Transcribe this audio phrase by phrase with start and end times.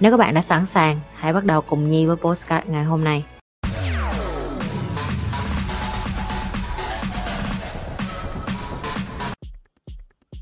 [0.00, 3.04] Nếu các bạn đã sẵn sàng, hãy bắt đầu cùng Nhi với postcard ngày hôm
[3.04, 3.24] nay.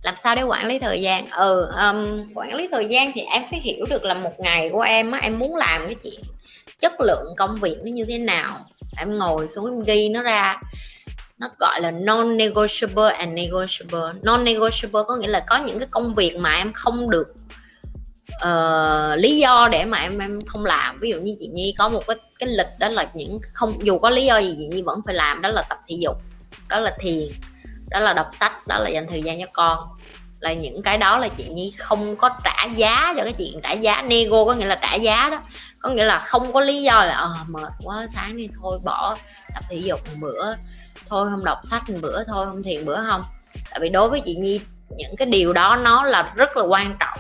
[0.02, 1.27] làm sao để quản lý thời gian?
[1.27, 4.80] Ừ um, quản lý thời gian thì em phải hiểu được là một ngày của
[4.80, 6.20] em á em muốn làm cái chuyện
[6.80, 8.66] chất lượng công việc nó như thế nào.
[8.98, 10.60] Em ngồi xuống em ghi nó ra.
[11.38, 14.20] Nó gọi là non negotiable and negotiable.
[14.23, 17.27] Non negotiable có nghĩa là có những cái công việc mà em không được
[18.45, 20.98] uh, lý do để mà em em không làm.
[21.01, 23.99] Ví dụ như chị nhi có một cái cái lịch đó là những không dù
[23.99, 26.16] có lý do gì chị nhi vẫn phải làm đó là tập thể dục
[26.68, 27.29] đó là thiền
[27.90, 29.79] đó là đọc sách đó là dành thời gian cho con.
[30.40, 33.73] Là những cái đó là chị nhi không có trả giá cho cái chuyện trả
[33.73, 34.02] giá.
[34.02, 35.43] Nego có nghĩa là trả giá đó.
[35.80, 39.16] Có nghĩa là không có lý do là ờ mệt quá sáng đi thôi bỏ
[39.55, 40.55] tập thể dục một bữa.
[41.09, 43.24] Thôi không đọc sách một bữa thôi không thiền bữa không.
[43.71, 44.60] Tại vì đối với chị nhi
[44.96, 47.18] những cái điều đó nó là rất là quan trọng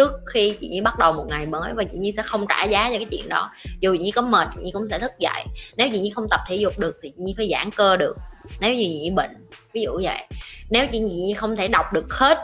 [0.00, 2.64] trước khi chị nhi bắt đầu một ngày mới và chị nhi sẽ không trả
[2.64, 3.50] giá cho cái chuyện đó.
[3.80, 5.44] Dù chị nhi có mệt chị nhi cũng sẽ thức dậy.
[5.76, 8.16] Nếu chị nhi không tập thể dục được thì chị nhi phải giãn cơ được.
[8.60, 9.30] Nếu như chị nhi bệnh
[9.72, 10.26] ví dụ vậy.
[10.70, 12.38] Nếu chị nhi không thể đọc được hết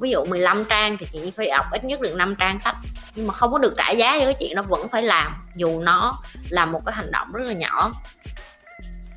[0.00, 2.76] ví dụ 15 trang thì chị nhi phải đọc ít nhất được 5 trang sách.
[3.14, 5.42] Nhưng mà không có được trả giá cho cái chuyện đó vẫn phải làm.
[5.56, 7.92] Dù nó là một cái hành động rất là nhỏ.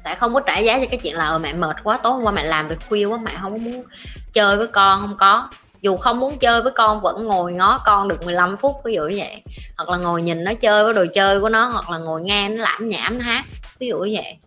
[0.03, 2.23] Sẽ không có trả giá cho cái chuyện là ờ, mẹ mệt quá tối hôm
[2.23, 3.83] qua mẹ làm việc khuya quá mẹ không muốn
[4.33, 5.49] chơi với con không có
[5.85, 9.01] dù không muốn chơi với con vẫn ngồi ngó con được 15 phút, ví dụ
[9.01, 9.41] như vậy.
[9.77, 12.49] Hoặc là ngồi nhìn nó chơi với đồ chơi của nó, hoặc là ngồi nghe
[12.49, 13.45] nó lãm nhảm, nó hát,
[13.79, 14.37] ví dụ như vậy.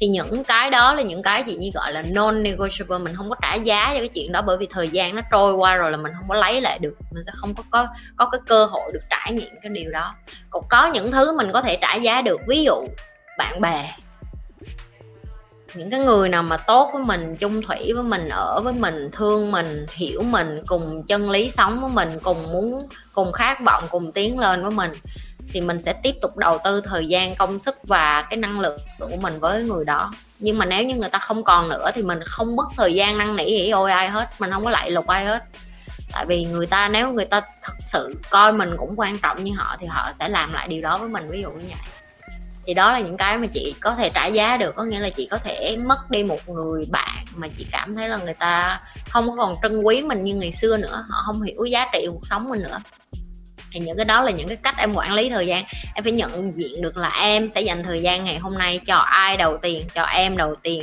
[0.00, 3.30] Thì những cái đó là những cái chị như gọi là non negotiable mình không
[3.30, 5.90] có trả giá cho cái chuyện đó bởi vì thời gian nó trôi qua rồi
[5.90, 7.86] là mình không có lấy lại được, mình sẽ không có có
[8.16, 10.14] có cái cơ hội được trải nghiệm cái điều đó.
[10.50, 12.88] Còn có những thứ mình có thể trả giá được, ví dụ
[13.38, 13.92] bạn bè
[15.74, 19.10] những cái người nào mà tốt với mình, chung thủy với mình, ở với mình,
[19.12, 23.84] thương mình, hiểu mình, cùng chân lý sống với mình, cùng muốn, cùng khát vọng,
[23.90, 24.90] cùng tiến lên với mình,
[25.52, 28.78] thì mình sẽ tiếp tục đầu tư thời gian, công sức và cái năng lượng
[28.98, 30.12] của mình với người đó.
[30.38, 33.18] Nhưng mà nếu như người ta không còn nữa thì mình không mất thời gian
[33.18, 35.42] năn nỉ ỉ ôi ai hết, mình không có lại lục ai hết.
[36.12, 39.52] Tại vì người ta, nếu người ta thật sự coi mình cũng quan trọng như
[39.56, 41.95] họ thì họ sẽ làm lại điều đó với mình, ví dụ như vậy
[42.66, 44.74] thì đó là những cái mà chị có thể trả giá được.
[44.76, 48.08] Có nghĩa là chị có thể mất đi một người bạn mà chị cảm thấy
[48.08, 51.04] là người ta không còn trân quý mình như ngày xưa nữa.
[51.08, 52.80] Họ không hiểu giá trị cuộc sống mình nữa.
[53.72, 55.64] Thì những cái đó là những cái cách em quản lý thời gian.
[55.94, 58.96] Em phải nhận diện được là em sẽ dành thời gian ngày hôm nay cho
[58.96, 60.82] ai đầu tiên, cho em đầu tiên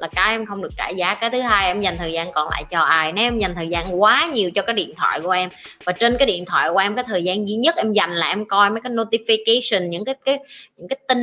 [0.00, 1.14] là cái em không được trả giá.
[1.14, 3.12] Cái thứ hai, em dành thời gian còn lại cho ai?
[3.12, 5.48] Nếu em dành thời gian quá nhiều cho cái điện thoại của em
[5.84, 8.28] và trên cái điện thoại của em cái thời gian duy nhất em dành là
[8.28, 10.38] em coi mấy cái notification, những cái cái,
[10.76, 11.18] những cái tin,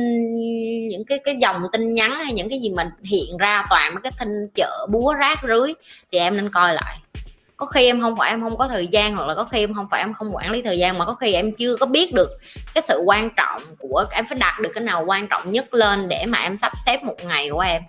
[0.88, 4.00] những cái cái dòng tin nhắn hay những cái gì mình hiện ra toàn mấy
[4.02, 5.72] cái tin chợ búa rác rưới
[6.12, 6.98] thì em nên coi lại.
[7.56, 9.74] Có khi em không phải em không có thời gian hoặc là có khi em
[9.74, 12.12] không phải em không quản lý thời gian mà có khi em chưa có biết
[12.14, 12.28] được
[12.74, 16.08] cái sự quan trọng của, em phải đặt được cái nào quan trọng nhất lên
[16.08, 17.82] để mà em sắp xếp một ngày của em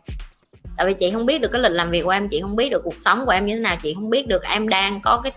[0.79, 2.69] tại vì chị không biết được cái lịch làm việc của em chị không biết
[2.69, 5.21] được cuộc sống của em như thế nào chị không biết được em đang có
[5.23, 5.31] cái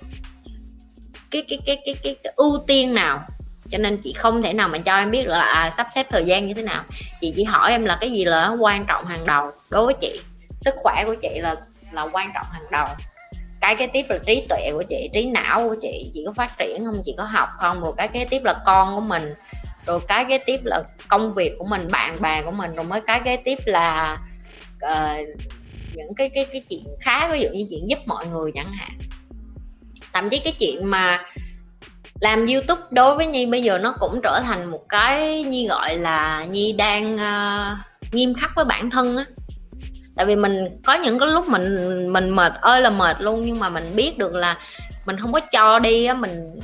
[1.31, 3.21] cái cái cái cái cái, cái ưu tiên nào.
[3.71, 6.25] Cho nên chị không thể nào mà cho em biết là à, sắp xếp thời
[6.25, 6.85] gian như thế nào.
[7.21, 10.21] Chị chỉ hỏi em là cái gì là quan trọng hàng đầu đối với chị.
[10.57, 11.55] Sức khỏe của chị là
[11.93, 12.87] là quan trọng hàng đầu.
[13.61, 16.11] Cái kế tiếp là trí tuệ của chị trí não của chị.
[16.15, 18.95] Chị có phát triển không chị có học không rồi cái kế tiếp là con
[18.95, 19.35] của mình.
[19.87, 23.01] Rồi cái kế tiếp là công việc của mình bạn bè của mình rồi mới
[23.01, 24.19] cái kế tiếp là
[24.85, 25.29] uh,
[25.95, 28.99] những cái cái cái chuyện khác ví dụ như chuyện giúp mọi người chẳng hạn.
[30.13, 31.25] Thậm chí cái chuyện mà
[32.21, 35.97] làm youtube đối với nhi bây giờ nó cũng trở thành một cái nhi gọi
[35.97, 39.25] là nhi đang uh, nghiêm khắc với bản thân á.
[40.17, 43.59] Tại vì mình có những cái lúc mình mình mệt ơi là mệt luôn nhưng
[43.59, 44.59] mà mình biết được là
[45.07, 46.61] mình không có cho đi á mình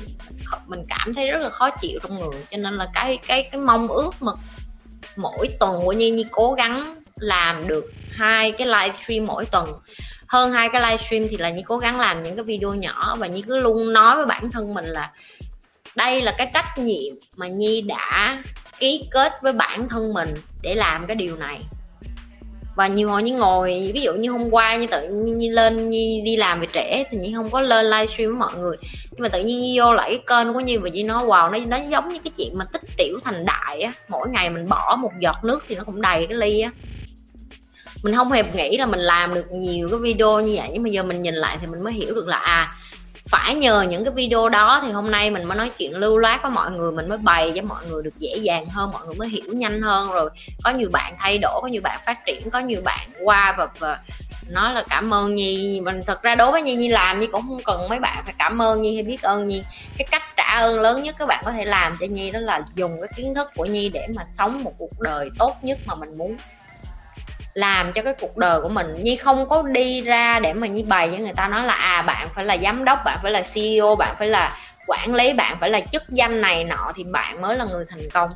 [0.67, 2.45] mình cảm thấy rất là khó chịu trong người.
[2.51, 4.33] Cho nên là cái cái cái mong ước mà
[5.17, 9.73] mỗi tuần của nhi nhi cố gắng làm được hai cái livestream mỗi tuần.
[10.29, 13.27] Hơn hai cái livestream thì là nhi cố gắng làm những cái video nhỏ và
[13.27, 15.11] nhi cứ luôn nói với bản thân mình là
[15.97, 18.43] đây là cái trách nhiệm mà nhi đã
[18.79, 21.61] ký kết với bản thân mình để làm cái điều này.
[22.77, 25.91] Và nhiều hồi như ngồi, ví dụ như hôm qua như tự nhiên như lên
[25.91, 28.77] như đi làm về trễ thì như không có lên livestream với mọi người.
[29.11, 31.59] Nhưng mà tự nhiên vô lại cái kênh của như và như nói, wow, nó
[31.59, 33.93] nó giống như cái chuyện mà tích tiểu thành đại á.
[34.09, 36.71] Mỗi ngày mình bỏ một giọt nước thì nó cũng đầy cái ly á
[38.03, 40.89] mình không hề nghĩ là mình làm được nhiều cái video như vậy nhưng mà
[40.89, 42.75] giờ mình nhìn lại thì mình mới hiểu được là à
[43.29, 46.43] phải nhờ những cái video đó thì hôm nay mình mới nói chuyện lưu loát
[46.43, 49.15] với mọi người mình mới bày cho mọi người được dễ dàng hơn mọi người
[49.15, 50.11] mới hiểu nhanh hơn.
[50.11, 50.31] Rồi
[50.65, 53.69] có nhiều bạn thay đổi có nhiều bạn phát triển có nhiều bạn qua và,
[53.79, 53.99] và
[54.49, 55.81] nói là cảm ơn nhi.
[55.85, 58.35] Mình thật ra đối với nhi nhi làm nhi cũng không cần mấy bạn phải
[58.39, 59.63] cảm ơn nhi hay biết ơn nhi.
[59.99, 62.61] Cái cách trả ơn lớn nhất các bạn có thể làm cho nhi đó là
[62.75, 65.95] dùng cái kiến thức của nhi để mà sống một cuộc đời tốt nhất mà
[65.95, 66.37] mình muốn
[67.59, 68.95] làm cho cái cuộc đời của mình.
[69.03, 72.03] Nhi không có đi ra để mà nhi bày cho người ta nói là à
[72.03, 74.57] bạn phải là giám đốc, bạn phải là ceo bạn phải là
[74.87, 78.11] quản lý, bạn phải là chức danh này nọ thì bạn mới là người thành
[78.15, 78.31] công.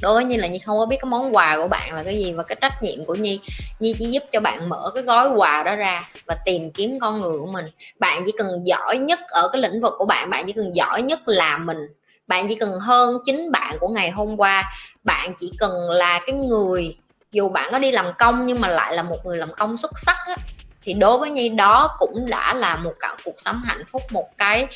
[0.00, 2.18] Đối với nhi là nhi không có biết cái món quà của bạn là cái
[2.18, 3.40] gì và cái trách nhiệm của nhi.
[3.80, 7.20] Nhi chỉ giúp cho bạn mở cái gói quà đó ra và tìm kiếm con
[7.20, 7.64] người của mình.
[7.98, 11.02] Bạn chỉ cần giỏi nhất ở cái lĩnh vực của bạn bạn chỉ cần giỏi
[11.02, 11.78] nhất là mình.
[12.26, 14.72] Bạn chỉ cần hơn chính bạn của ngày hôm qua.
[15.04, 16.96] Bạn chỉ cần là cái người
[17.32, 19.90] dù bạn có đi làm công nhưng mà lại là một người làm công xuất
[19.98, 20.36] sắc á,
[20.82, 24.38] thì đối với nhi đó cũng đã là một cả cuộc sống hạnh phúc một
[24.38, 24.66] cái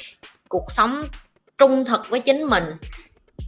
[0.49, 1.03] cuộc sống
[1.59, 2.65] trung thực với chính mình.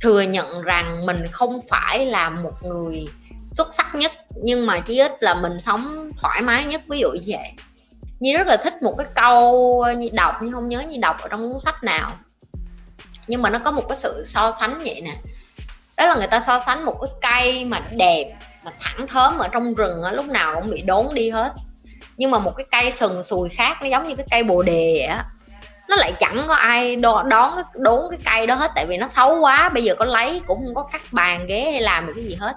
[0.03, 3.07] Thừa nhận rằng mình không phải là một người
[3.53, 4.13] xuất sắc nhất
[4.43, 6.81] nhưng mà chí ít là mình sống thoải mái nhất.
[6.89, 7.53] Ví dụ như vậy.
[8.21, 11.29] Nhi rất là thích một cái câu như đọc nhưng không nhớ như đọc ở
[11.29, 12.13] trong cuốn sách nào.
[13.27, 15.17] Nhưng mà nó có một cái sự so sánh vậy nè.
[15.97, 18.37] Đó là người ta so sánh một cái cây mà đẹp
[18.67, 21.53] mà thẳng thớm ở trong rừng á, lúc nào cũng bị đốn đi hết.
[22.17, 24.95] Nhưng mà một cái cây sừng sùi khác nó giống như cái cây bồ đề
[24.99, 25.25] vậy á.
[25.89, 28.97] Nó lại chẳng có ai đo, đón cái đốn cái cây đó hết tại vì
[28.97, 32.07] nó xấu quá bây giờ có lấy cũng không có cắt bàn ghế hay làm
[32.07, 32.57] được cái gì hết.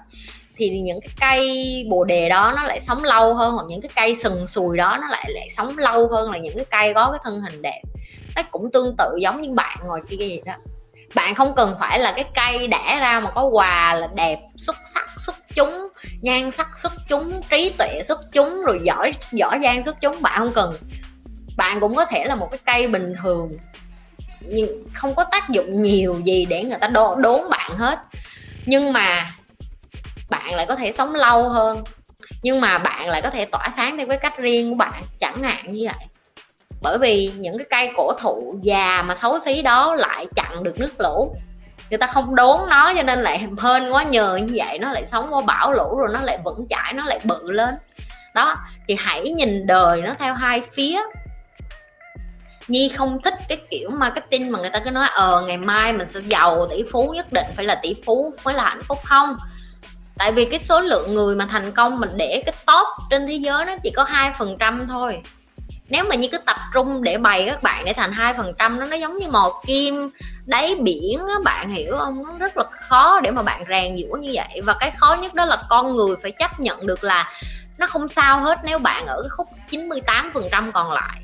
[0.56, 3.90] Thì những cái cây bồ đề đó nó lại sống lâu hơn hoặc những cái
[3.96, 7.10] cây sừng sùi đó nó lại lại sống lâu hơn là những cái cây có
[7.10, 7.82] cái thân hình đẹp.
[8.36, 10.52] Nó cũng tương tự giống như bạn ngồi kia vậy đó.
[11.14, 14.76] Bạn không cần phải là cái cây đẻ ra mà có quà là đẹp xuất
[14.94, 15.88] sắc xuất chúng
[16.20, 20.38] nhan sắc xuất chúng trí tuệ xuất chúng rồi giỏi giỏi giang xuất chúng bạn
[20.38, 20.74] không cần.
[21.56, 23.50] Bạn cũng có thể là một cái cây bình thường
[24.40, 27.98] nhưng không có tác dụng nhiều gì để người ta đo, đốn bạn hết.
[28.66, 29.34] Nhưng mà
[30.30, 31.84] bạn lại có thể sống lâu hơn
[32.42, 35.42] nhưng mà bạn lại có thể tỏa sáng theo cái cách riêng của bạn chẳng
[35.42, 36.06] hạn như vậy.
[36.82, 40.80] Bởi vì những cái cây cổ thụ già mà xấu xí đó lại chặn được
[40.80, 41.36] nước lũ
[41.90, 45.06] người ta không đốn nó cho nên lại hên quá, nhờ như vậy nó lại
[45.06, 47.74] sống qua bão lũ rồi nó lại vững chãi, nó lại bự lên.
[48.34, 48.56] Đó,
[48.88, 51.00] thì hãy nhìn đời nó theo hai phía.
[52.68, 56.08] Nhi không thích cái kiểu marketing mà người ta cứ nói ờ ngày mai mình
[56.08, 58.98] sẽ giàu, tỷ phú nhất định phải là tỷ phú mới là hạnh phúc.
[59.04, 59.36] Không.
[60.18, 63.34] Tại vì cái số lượng người mà thành công mình để cái top trên thế
[63.34, 65.22] giới nó chỉ có hai phần trăm thôi
[65.90, 68.80] nếu mà như cứ tập trung để bày các bạn để thành hai phần trăm
[68.80, 70.10] nó nó giống như mò kim
[70.46, 72.22] đáy biển á, bạn hiểu không?
[72.22, 74.60] Nó rất là khó để mà bạn rèn giũa như vậy.
[74.64, 77.32] Và cái khó nhất đó là con người phải chấp nhận được là
[77.78, 81.20] nó không sao hết nếu bạn ở cái khúc 98 phần trăm còn lại.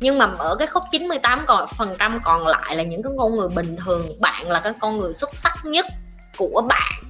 [0.00, 3.36] Nhưng mà ở cái khúc 98 còn phần trăm còn lại là những cái con
[3.36, 5.86] người bình thường, bạn là cái con người xuất sắc nhất
[6.36, 7.04] của bạn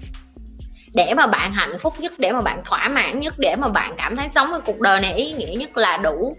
[0.94, 3.94] để mà bạn hạnh phúc nhất, để mà bạn thỏa mãn nhất, để mà bạn
[3.98, 6.36] cảm thấy sống cái cuộc đời này ý nghĩa nhất là đủ.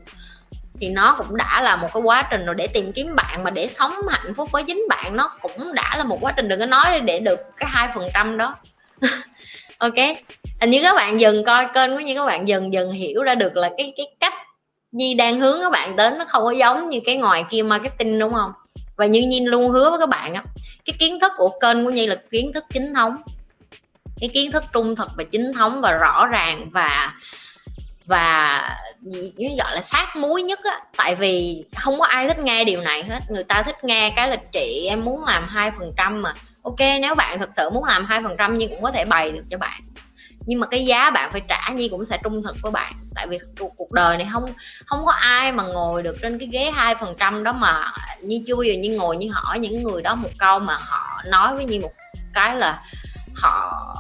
[0.82, 3.50] Thì nó cũng đã là một cái quá trình rồi để tìm kiếm bạn, mà
[3.50, 6.60] để sống hạnh phúc với chính bạn nó cũng đã là một quá trình đừng
[6.60, 8.56] có nói để được cái hai phần trăm đó.
[9.78, 9.96] Ok,
[10.62, 13.36] hình như các bạn dần coi kênh của như các bạn dần dần hiểu ra
[13.36, 14.34] được là cái cái cách
[14.92, 18.20] Nhi đang hướng các bạn đến, nó không có giống như cái ngoài kia marketing,
[18.20, 18.52] đúng không?
[18.98, 20.44] Và như Nhi luôn hứa với các bạn á,
[20.86, 23.22] cái kiến thức của kênh của Nhi là kiến thức chính thống
[24.22, 27.14] cái kiến thức trung thực và chính thống và rõ ràng và
[28.06, 28.62] và
[29.60, 30.80] gọi là sát muối nhất á.
[30.98, 33.20] Tại vì không có ai thích nghe điều này hết.
[33.30, 36.34] Người ta thích nghe cái là chị em muốn làm hai phần trăm mà.
[36.64, 39.32] Ok, nếu bạn thật sự muốn làm hai phần trăm nhưng cũng có thể bày
[39.32, 39.82] được cho bạn.
[40.46, 42.94] Nhưng mà cái giá bạn phải trả, nhi cũng sẽ trung thực với bạn.
[43.16, 43.38] Tại vì
[43.78, 44.54] cuộc đời này không
[44.86, 47.92] không có ai mà ngồi được trên cái ghế hai phần trăm đó mà
[48.22, 51.22] như chưa bao giờ như ngồi như hỏi những người đó một câu mà họ
[51.26, 51.92] nói với nhi một
[52.34, 52.82] cái là
[53.36, 53.95] họ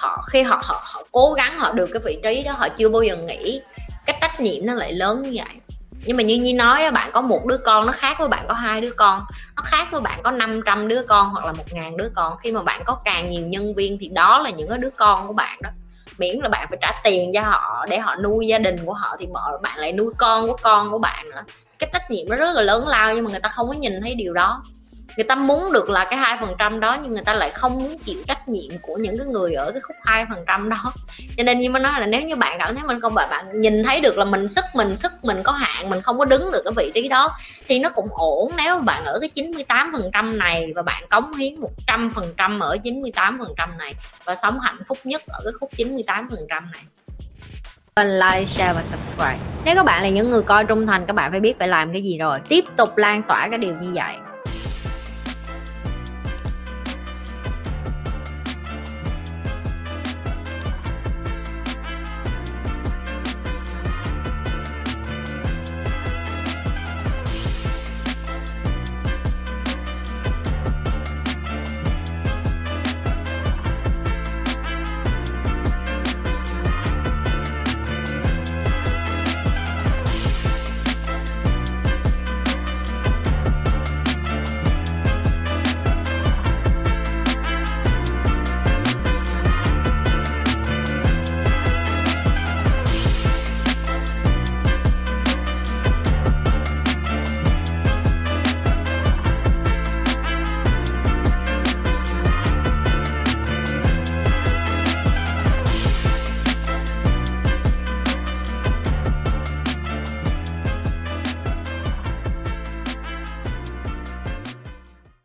[0.00, 2.88] họ khi họ, họ họ cố gắng họ được cái vị trí đó họ chưa
[2.88, 3.60] bao giờ nghĩ
[4.06, 5.56] cái trách nhiệm nó lại lớn như vậy.
[6.04, 8.54] Nhưng mà như nhi nói bạn có một đứa con nó khác với bạn có
[8.54, 9.24] hai đứa con
[9.56, 12.36] nó khác với bạn có 500 đứa con hoặc là một ngàn đứa con.
[12.38, 15.26] Khi mà bạn có càng nhiều nhân viên thì đó là những cái đứa con
[15.26, 15.70] của bạn đó.
[16.18, 19.16] Miễn là bạn phải trả tiền cho họ để họ nuôi gia đình của họ
[19.20, 19.26] thì
[19.62, 21.42] bạn lại nuôi con của con của bạn nữa.
[21.78, 24.00] Cái trách nhiệm nó rất là lớn lao nhưng mà người ta không có nhìn
[24.02, 24.62] thấy điều đó
[25.18, 27.82] người ta muốn được là cái hai phần trăm đó nhưng người ta lại không
[27.82, 30.92] muốn chịu trách nhiệm của những cái người ở cái khúc hai phần trăm đó
[31.36, 33.60] cho nên như mới nói là nếu như bạn cảm thấy mình không bạn bạn
[33.60, 36.52] nhìn thấy được là mình sức mình sức mình có hạn mình không có đứng
[36.52, 37.36] được cái vị trí đó
[37.68, 41.34] thì nó cũng ổn nếu bạn ở cái 98 phần trăm này và bạn cống
[41.34, 43.94] hiến 100 phần trăm ở 98 phần trăm này
[44.24, 46.82] và sống hạnh phúc nhất ở cái khúc 98 phần trăm này
[48.04, 49.38] like, share và subscribe.
[49.64, 51.92] Nếu các bạn là những người coi trung thành, các bạn phải biết phải làm
[51.92, 52.38] cái gì rồi.
[52.48, 54.14] Tiếp tục lan tỏa cái điều như vậy.